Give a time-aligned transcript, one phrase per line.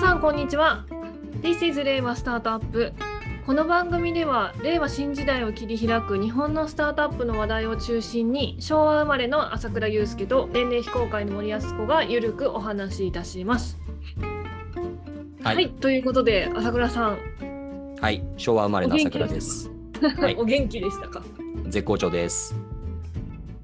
[0.00, 0.86] さんこんにちは
[1.42, 2.94] This is 令和スタートアップ
[3.44, 13.76] この番組では令和新時代を切り開く日本のスタートアップの話題を中心に昭和生まれの朝倉祐介と年齢非公開の森保子がゆるくお話しいたします。
[15.42, 19.70] はい、はい、ということで朝倉さん、はい、昭和生まれの朝倉です。
[20.18, 21.22] はいお元気でしたか？
[21.68, 22.54] 絶好調です。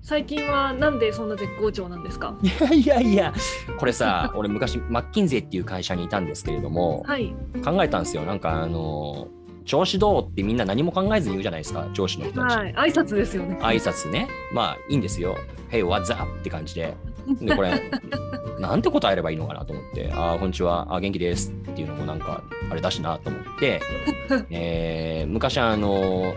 [0.08, 2.36] 最近はなんでそんな絶好調なんですか？
[2.40, 3.34] いやいやいや、
[3.78, 8.22] これさ、 俺昔マッキンゼーっていう会社にいたんですけれども、はい考えたんですよ。
[8.22, 9.26] なんかあの
[9.64, 12.56] 調子どうってみんな何も考えずに言うじゃないですか、上司の人たち。
[12.56, 13.58] はい挨拶ですよね。
[13.60, 14.28] 挨拶ね。
[14.54, 15.36] まあいいんですよ。
[15.72, 16.30] Hey, what's up?
[16.38, 16.94] って感じで。
[17.40, 17.90] で、これ、
[18.60, 23.80] なんて答えればいいのかなと思って、あーこんにちは、あー元気ですっていうのもなんか、あれだしなと思って、
[24.50, 26.34] えー昔あの、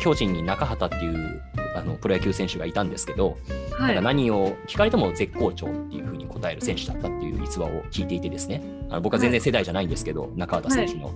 [0.00, 1.40] 巨人に中畑っていう
[1.74, 3.38] あのプロ野球選手がいたんですけど、
[3.72, 11.12] はいなんか何を聞かれても絶好調っていうふうに答える選手だったっていう逸話を聞いていてですね、あの僕は全然世代じゃないんですけど、中畑選手の。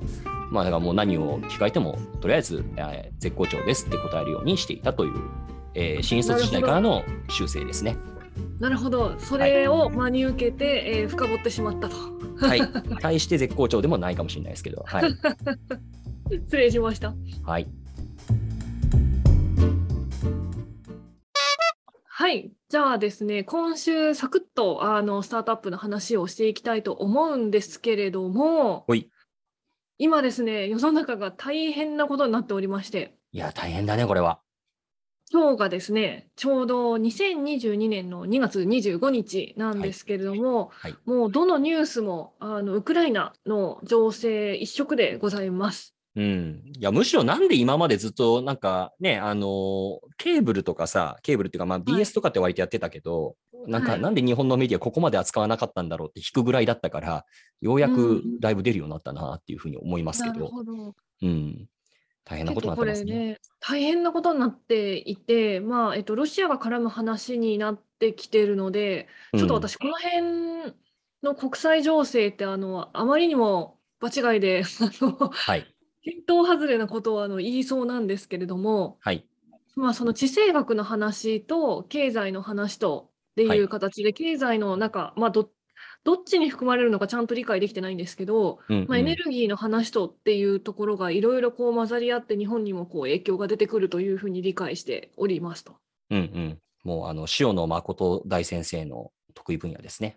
[0.50, 5.12] まあだからもう何を聞かれても、とりあえず、えー絶好調ですって答えるようにしていたという、
[5.74, 7.96] えー新卒時代からの修正ですね。
[8.60, 11.96] なるほどそれを真に受けて、えー深掘ってしまったと。
[12.38, 12.60] はい。
[13.00, 15.10] 対して絶好調でもないかもしれないですけど、はい。
[16.30, 17.14] 失礼しました。
[17.44, 17.68] はい。
[22.26, 28.84] はい、じゃあですね、今週サクッとあのスタートアップの話をしていきたいと思うんですけれども
[29.96, 34.40] 今ですね、世の中が大変なことになっておりまして、いや、大変だね、これは。
[35.30, 40.96] 今日がですね、ちょうど2022年の2月25日なんですけれども、はい。
[41.04, 45.95] もうどのニュースもあのウクライナの情勢一色でございます。
[46.16, 46.62] うん。
[46.76, 53.36] いや、むしろなんで今までずっと、なんかね、あのーケーブルとかさ、ケーブルっていうか、まあ BS とかって割とやってたけど、
[53.66, 57.24] なんか、はいなんで日本のメディアここまで扱わなかったんだろうって引くぐらいだったから、
[57.60, 60.94] ようやくうんだいぶ出るようになったなっていうふうに思いますけなるど、ほど。
[61.22, 61.68] うん。
[62.24, 63.14] 大変なことになってますね。
[63.14, 70.74] ね、大変なことになっていて、まあ、えっと、ロシアが絡む話になってきてるので、ちょっとうん私、この辺
[71.22, 75.75] の国際情勢って、あの、あまりにも場違いで、あの、はい。
[76.06, 79.26] 見当外れなことをあの言いそうなんですけれども、はい。
[79.74, 85.50] まあ、その地政学の話と経済の話とってはいいう形で、経済の中、まあ、ど、
[86.04, 95.76] どっちに含まれるのかちゃんと理解できてないんですけど、うん、まあ、エうんネルギーの話とっていうところがいろいろこう混ざり合って日本にもこう影響が出てくるというふうに理解しておりますと。
[96.10, 96.58] うんうん。
[96.84, 100.16] もう、あの、塩野誠大先生の得意分野ですね。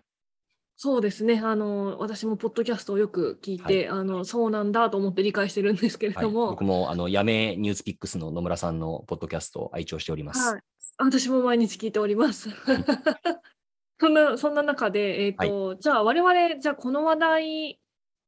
[0.82, 1.42] そうですね。
[1.44, 6.24] あの、私もポッドキャストをよく聞いて、あの、そうなんだと思って理解してるんですけれはい。
[6.24, 10.52] ども、僕も、あの、やめニュースピックスの野村さんのポッドキャストを愛聴しております。
[10.54, 10.62] はい。
[10.96, 12.48] 私も毎日聞いております。
[14.00, 17.80] そんな、そんな中で、えっと、じゃあ我々、じゃあこの話題、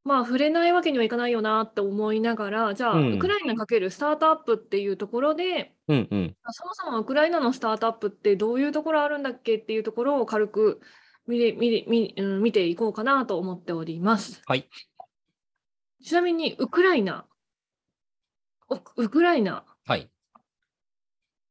[0.05, 6.37] まあ触れないわけにはいかないよなって思いながら、じゃあ、うんウクライナかけるスタートアップっていうところで、うんうん。
[6.43, 10.83] あそもそもウクライナのスタートアップってどういうところあるんだっけっていうところを軽く
[11.27, 14.43] 見れ見れ見うん、見ていこうかなと思っております。
[14.47, 14.69] はい。
[16.05, 17.27] ちなみにウクライナ、
[18.69, 20.11] おウクライナ、はい。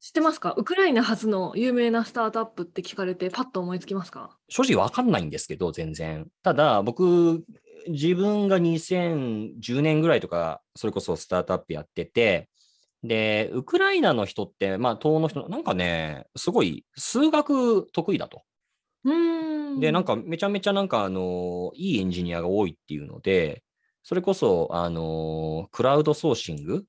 [0.01, 0.53] 知ってますか？
[0.57, 4.35] ウクライナ初の有名なスタートアップって聞かれてパッと思いつきますか？
[4.49, 6.27] 正直わかんないんですけど、全然。
[6.43, 7.45] ただ、僕、
[7.87, 12.49] 自分が2010年ぐらいとか、それこそスタートアップやってて、
[13.03, 18.41] で、ウクライナの人って、まあ、東欧の人、なんかね、すごい数学得意だと。
[19.03, 19.79] うーん。
[19.79, 23.63] で、なんかめちゃめちゃなんか、あの、いいエンジニアが多いっていうので、
[24.03, 26.85] それこそ、あの、クラウドソーシング、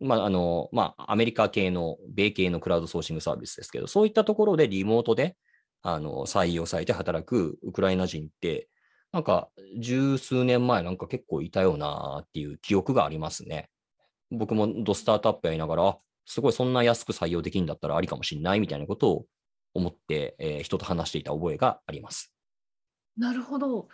[0.00, 5.36] まあ、あの、まあ、アメリカ系の、米系のクラウドソーシングサービスですけど、そういったところでリモートで、
[5.82, 8.68] あの、採用されて働くウクライナ人って、
[9.12, 9.48] なんか、
[9.80, 13.70] 十数年前なんか結構いたよなっていう記憶がありますね。
[14.30, 19.26] 僕もドスタートアップやりながら、あすごいそんな安く採用できるんだったらありかもしれないみたいなことを
[19.76, 22.32] 思って、えー人と話していた覚えがあります。
[23.16, 23.88] なるほど。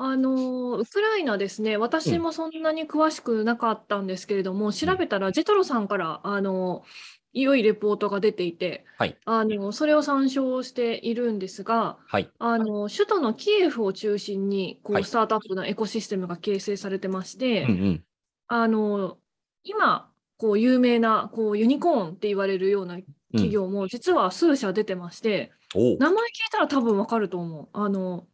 [0.00, 6.84] あの、ウクライナですね、私もそんなに詳しくなかったんですけれども、調べたら、ジェトロさんから、あの、
[7.32, 9.18] 良いレポートが出ていて、はい。
[9.24, 12.30] あの、それを参照しているんですが、はい。
[12.38, 18.04] あの、首都のキエフを中心に、こう、はいスタートアップのエコシステムが形成されてまして、うんうん。
[18.46, 19.18] あの、
[19.64, 22.98] 今、こう、有名な、こう、ユニコーンって言われるような
[23.32, 27.68] 企業も、実は数社出てまして、おう名前聞いたら多分わかると思う。
[27.72, 28.26] あの、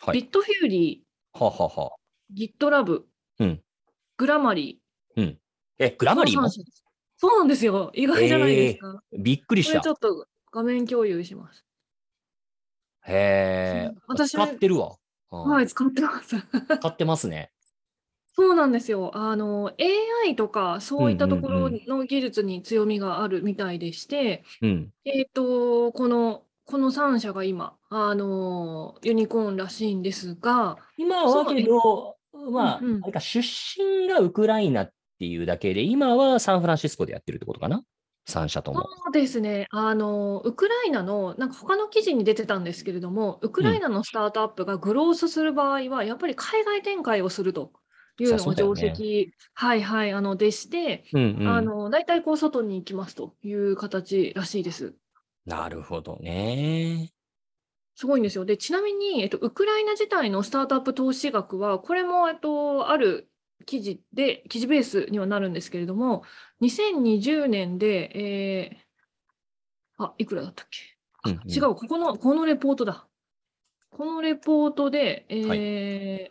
[0.00, 0.20] はい。
[0.20, 1.96] ビットフューリはあはあはあ。
[2.34, 3.02] ー、GitLab、
[3.38, 3.62] うん
[4.18, 4.80] グラマリ
[5.16, 5.38] うん。
[5.78, 6.48] え、グラー、マリーも？
[7.16, 7.90] そうなんですよ。
[7.94, 9.02] 意外じゃないですか。
[9.18, 9.88] びっくりしたこれち。
[9.88, 11.64] ょっと画面共有します。
[13.06, 13.94] へえ。
[14.06, 14.96] 私使ってるわ。
[15.30, 16.36] うんはい、使ってます。
[16.78, 17.51] 使ってますね。
[18.34, 19.10] そうなんですよ。
[19.14, 24.90] あの、AI とかそういったところの技術に強みがあるみたいでして、うん。
[25.04, 32.16] えっと、この、この3社が今、あの、ユニコーンらしいんですが、今はけど、
[32.50, 37.82] まあ、うんうんあれか、出身がウクライナっていうだけで、今はサンフランシスコでやってるってことかな
[38.26, 38.80] ?3 社とも。
[38.80, 39.66] そうですね。
[39.70, 47.72] あの、ウクライナの、なんか他の記事に出てたんですけれども、ウクライナのスタートアップがグロースする場合は、やっぱり海外展開をすると
[48.18, 51.48] いうのが定そうだよね石、はいはい、あの、でして、うんうん。
[51.48, 54.94] あの、大体こう、外に行きますという形らしいです。
[55.46, 57.12] なるほどね。
[57.94, 58.44] すごいんですよ。
[58.44, 63.30] で、ちなみに、えっと、ウクライナ自体のスタートアップ投資額は、これも、えっと、ある
[63.66, 66.22] 記事で、記事ベースにはなるんですけれども、
[66.60, 70.78] 2020年で、えーあ、いくらだったっけ？
[71.24, 73.06] あうんうん違う、ここの、このレポートだ。
[73.90, 76.30] このレポートで、えはいー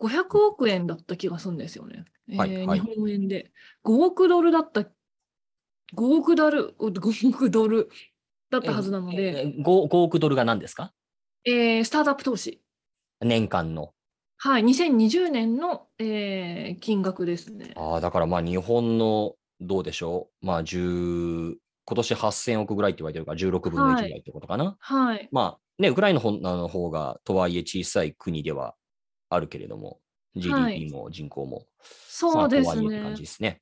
[0.00, 2.04] 500億円だった気がするんですよね。
[2.28, 3.52] えーはいはい日本円で。
[3.84, 4.86] 5億ドルだった、5
[6.18, 7.88] 億ドル、5億ドル
[8.50, 10.92] だったはずなので、え 5, 5億ドルが何ですか？
[11.44, 12.60] えースタートアップ投資。
[13.20, 13.92] 年間の。
[14.38, 17.72] はい、2020年の、えー金額ですね。
[17.76, 20.46] ああ、だからまあ日本のどうでしょう？
[20.46, 21.54] まあ10、
[21.86, 24.76] 今年8000億ぐらいって言われてるから16分の1ぐらいってことかな。
[24.80, 25.28] はい。
[25.32, 28.74] まあね、ウクライナの方の方がとはいえ小さい国では
[29.28, 29.98] あるけれども、はい
[30.36, 31.66] GDP も人口も。
[32.08, 33.22] そうですまあとはいえってね感じ。
[33.22, 33.60] ですね。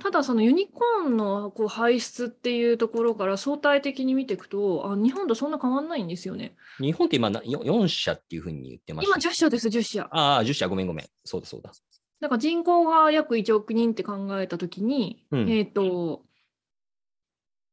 [0.00, 6.56] ただ、そのユニコーンのこう排出っていうところから相対的に見ていくと、あ日本とそんな変わんないんですよね。
[6.80, 9.28] 日本って今なよ4社っていうふうに言ってまし今た。
[9.28, 10.08] 10社です、10社。
[10.10, 11.06] ああ、10社、ごめんごめん。
[11.24, 11.72] そうだそうだ。
[12.20, 16.22] だから人口が約1億人って考えたときに、うんえっ、と、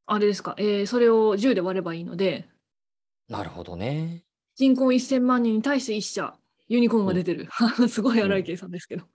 [0.06, 2.48] あれですか、えーそれを10で割ればいいので、
[3.30, 4.24] なるほどね。
[4.56, 6.33] 人口1000万人に対して1社、
[6.67, 7.47] ユニコーンが出てる。
[7.89, 9.05] すごい荒い計算ですけど。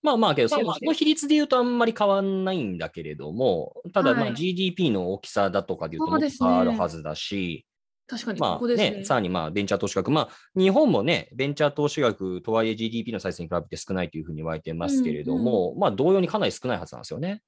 [0.00, 7.66] まあまあ、けどその比率で言うとあんまり変わんないんだけれども、ただまあはい GDP の大きさだとかで言うともっとそうですね差あるはずだし、
[8.06, 8.90] 確かに、まあここですね。
[8.98, 10.28] ね、さらにまあベンチャー投資額、まあ
[10.58, 17.42] 日本もね、ベンチャー投資額とはいえ GDP のサイズに比べて少ないというふうに言われてますけれども、まあ同様にかなり少ないはずなんですよね。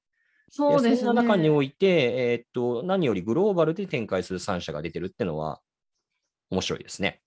[0.50, 0.96] そうですね。
[0.96, 5.60] そんな中において、えーっと、何よりグローバルで展開する3社が出てるってのは
[6.50, 7.22] 面白いですね。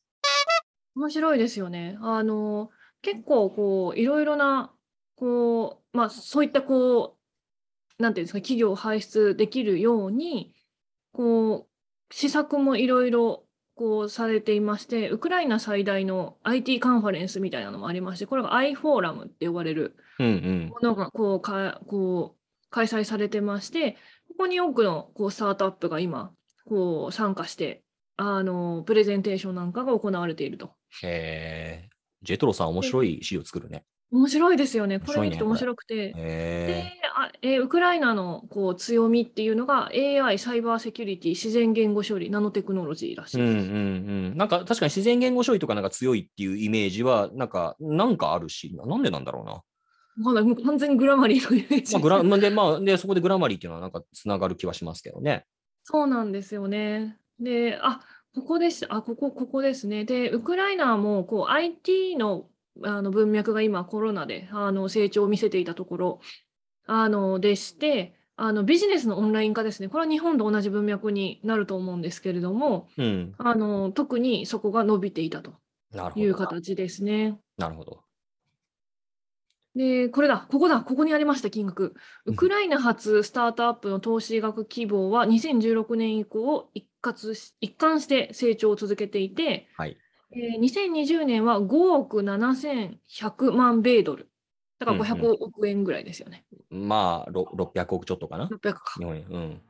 [0.95, 1.97] 面白いですよね。
[2.01, 2.69] あの、
[3.01, 4.73] 結構こう、いろいろな、
[5.15, 7.17] こう、まあそういったこ
[7.99, 10.55] う、なんていうんですか、企業を輩出できるように、
[11.11, 13.45] こう、施策もいろいろ
[13.75, 19.95] こうされていまして、ウクライナ最大の IT カンファレンスみたいなのもありまして、これが i フォーラムって呼ばれる。
[20.69, 23.97] ものがこうかこう開催されてまして、
[24.27, 26.31] ここに多くのこうスタートアップが今、
[26.65, 27.83] こう参加して、
[28.17, 30.71] あのプレゼンテーションなんかが行われていると。
[31.01, 31.89] へえ。
[32.21, 33.83] ジェトロさん面白い資料作るね。
[34.11, 34.99] 面白いですよね。
[34.99, 35.95] これ見てて面面白くて。
[35.95, 36.91] へでえ。
[37.15, 43.49] あえーウクライナのこう強みっていうのが AI、サイバーセキュリティ、自然言語処理、ナノテクノロジーらしいです。
[43.49, 43.69] うんうんう
[44.33, 44.37] ん。
[44.37, 49.51] なんか確かに自然言語処理とかなんか強いっていうイメージは、なんか、なんかあるし、ななんでなんだろうな。
[49.53, 49.63] わ
[50.25, 55.45] かんないもう完全にグラマリーのイメージまあ、グラまあで、まあ、で、そこでグラマリーっていうのはなんかつながる気はしますけどね。
[55.83, 57.17] そうなんですよね。
[57.43, 58.01] で、あ
[58.35, 60.05] ここです、あここ、ここですね。
[60.05, 62.47] で、ウクライナもこう IT の
[62.83, 66.19] あの文脈が今、コロナであの成長を見せていたところ
[66.87, 75.53] あのでして、あのビジネスのオンライン化ですね、これは日本と同じ文脈になると思うんですけれども、うん、あの特にそこが伸びていたと
[76.15, 77.37] いう形ですね。
[77.57, 78.03] なるほど。
[79.75, 81.95] で、これだ、ここだ、ここにありました、金額。
[82.25, 89.97] ウクライナ発スタートアップの投資額規模は2016年以降、1活し一貫して成長を続けていて、はい
[90.31, 94.29] えー、2020年は5億7100万米ドル。
[94.79, 96.45] だから500億円ぐらいですよね。
[96.71, 98.81] うんうん、まあ600億ちょっとかな？600か。
[99.01, 99.07] 円。
[99.29, 99.61] うん、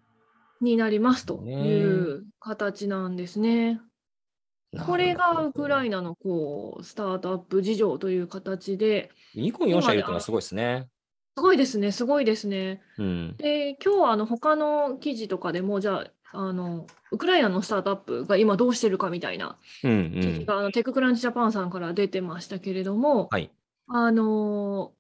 [0.62, 3.74] になりますという形なんですね。
[4.72, 9.12] ねこれがウクライナのこうスタートアップ事情という形で。
[9.36, 10.88] ニコン4社いるというのはすごいですね。
[11.36, 12.82] すごいですね、すごいですね。
[12.98, 13.36] うん。
[13.38, 20.22] で、今日はあの他の記事とかでも、じゃあ、あのウクライナのスタートアップが今どうしてるかみたいなうんうん。
[20.22, 23.52] 記事が、あのテッククランチジャパンさんから出てましたけれども、はい。
[23.88, 24.94] あの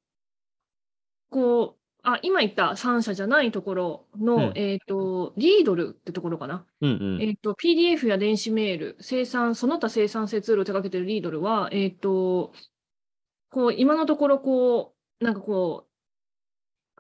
[1.30, 6.66] こうあ今言った3社じゃないところの、うんえっ、と、リードルってところかな。
[6.82, 7.22] うんうん。
[7.22, 12.52] えっ、と、PDF や電子メール、生産、その他生産性ツールを手掛けているリードルは、えっ、と、
[13.50, 15.93] こう、今のところ、こう、なんかこう、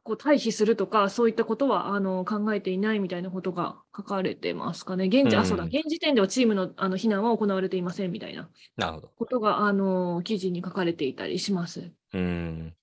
[0.03, 5.05] こう退避するとか、そういったことはあの考えていないみたいなことが書かれてますかね。
[5.05, 9.11] 現時、あ、そうだ、うん現時点ではチームのあの避難は行われていませんみたいななるほど。
[9.17, 11.91] ことがあの記事に書かれていたりします。
[12.13, 12.75] うん。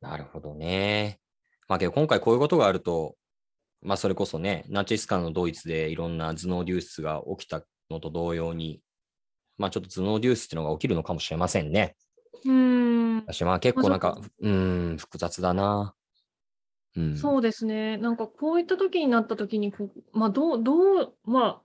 [0.00, 1.20] なるほどね。
[1.68, 3.14] まあけど今回こういうことがあると、
[3.82, 8.80] まあそれこそね、ナチス間のドイツでいろんな頭脳流出が起きたのと同様に、
[9.58, 11.94] まあちょっと頭脳流出っていうのが起きるのかもしれませんね。
[12.44, 15.94] うーん、私まあ結構なんかまあ、うん、複雑だな。
[16.96, 17.16] うん。
[17.16, 17.96] そうですね。
[17.98, 21.62] なんかこういった時になった時にこう、まあどう、どう、まあ、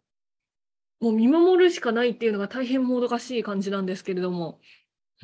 [0.99, 4.59] もう見守るしかないっていうのが大変もどかしい感じなんですけれども。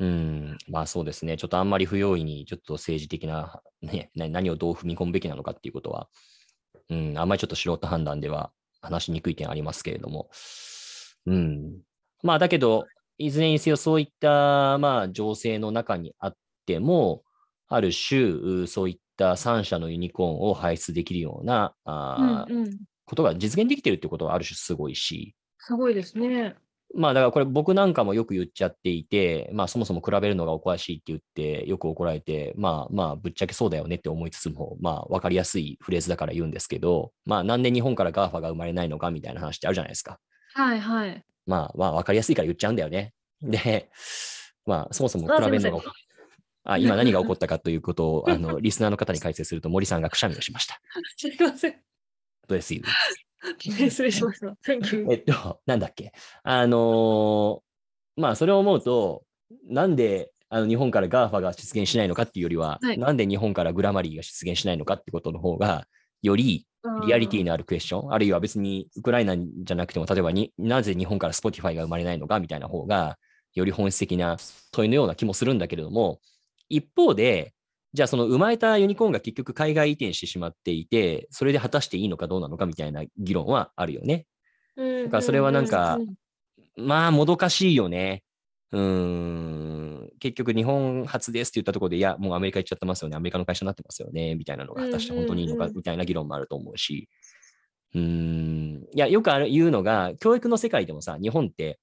[0.00, 1.36] うん、まあそうですね。
[1.36, 6.08] ちょっとあんまり不用意に、ちょっと政治的な、ね、な何をどう踏み込むべきなのかっていうことは、
[6.90, 10.30] うん、あんまりちょっと素人判断では話しにくい点ありますけれども、
[11.26, 11.80] うん。
[12.22, 12.86] まあだけど、
[13.18, 17.22] いずれにせよそういった、まあ情勢の中にあっても、
[17.68, 22.78] ある種、うそういった3社のユニコーンを輩出できるような、あーうんうん。
[23.06, 26.56] ことが実現できてるってことはある種すごいし、すごいですね。
[26.96, 40.18] まあだからこれ僕なんかもよく言っちゃっていて、まあそもそも比べるのがおかしいって言ってよく怒られて、まあまあぶっちゃけそうだよねって思いつつも、まあわかりやすいフレーズだから言うんですけど、まあなんで日本から GAFA が生まれないのかみたいな話ってあるじゃないですか。
[40.54, 41.24] はいはい。
[41.46, 43.12] まあまあわかりやすいから言っちゃうんだよね。
[43.42, 43.90] で、
[44.66, 45.90] まあそもそも比べるのがあすいま
[46.64, 50.80] あ今何が起こったかということを あのリスナーの方に解説すると森さんがくしゃみをしました。
[51.16, 51.72] すいません。
[51.72, 52.74] どうです？
[53.58, 54.56] 失礼しました。
[55.10, 56.12] えっと、なんだっけ？
[56.42, 59.24] あのーまあ、それを思うと、
[59.68, 65.86] なんであの日本から GAFA が出現しないのかっていうよりは、はいなんで日本からグラマリーが出現しないのかってことの方が、
[66.22, 66.66] より
[67.06, 73.18] リアリティのあるクエスチョン、あるいは別にウクライナじゃなくても、例えばになぜ日本から Spotify が生まれないのかみたいな方が、
[73.54, 74.36] より本質的な
[74.72, 76.20] 問いのような気もするんだけれども、
[76.76, 77.54] 一方で、
[77.92, 84.26] じゃあその生まれたユニコーンが結局海外移転してしまっていて、それで果たしていいのかどうなのかみたいな議論はあるよね。
[84.76, 86.00] うんだからそれはなんか
[86.76, 88.22] まあ、もどかしいよね。
[88.72, 90.10] うーん。
[90.18, 93.16] 結局、日本初ですって言ったところで、いや、もうアメリカ行っちゃってますよね。
[93.16, 94.34] アメリカの会社になってますよね。
[94.34, 97.08] みたいなのが果たして本当にいいのか、みたいな議論もあると思うし。
[97.94, 98.86] うーん。
[98.92, 101.78] いや、よくある言うのが、教育の世界でもさ、日本って、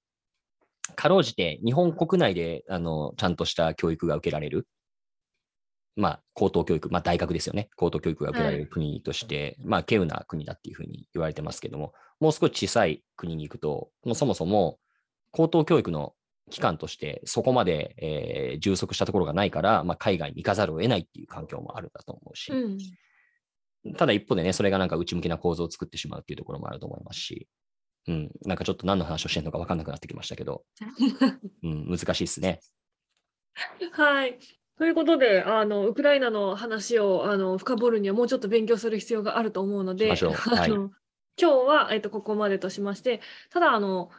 [0.95, 4.67] かろうじて日本国内であのちゃんとした教育が受けられる。
[5.95, 7.69] まあ、高等教育、まあ大学ですよね。
[7.75, 14.79] 高等教育が受けられる国として、まあ、稀有な国だっていうふうに言われてますけども、もう少し小さい国に行くと、もうそもそも
[15.31, 16.13] 高等教育の
[16.50, 22.77] 機関としてそこまで、えー充足したところがないから、まあ、海外に行かざるを得ないっていう環境もあるんだと思うし、うん
[23.98, 27.48] ただ一方でね、それがなんか内向きな構造を作ってしまうっていうところもあると思いますし、
[28.07, 30.63] うん、なんかちょっと何の話をしてるのか分かんなくなってきましたけど、
[31.63, 32.60] うん、難しいですね。
[33.93, 34.38] はい。
[34.81, 40.89] ということで、あのウクライナの話をあの深掘るにはもうちょっと勉強する必要があると思うので、しましょうはいあの
[41.39, 43.21] 今日は、えっと、ここまでとしまして、
[43.51, 44.09] ただあの、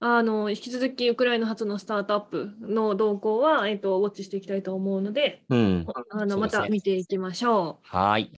[0.00, 7.88] あの引き続きウクライナ発のスタートアップの動向は、えっと、ウォッチしていきたいと思うので、うん、あのまた見ていきましょう。
[7.88, 8.30] はい。